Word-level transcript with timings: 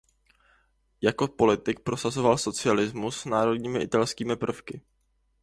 Jako 1.01 1.27
politik 1.27 1.79
prosazoval 1.79 2.37
socialismus 2.37 3.19
s 3.21 3.25
národními 3.25 3.79
italskými 3.83 4.35
prvky. 4.35 4.81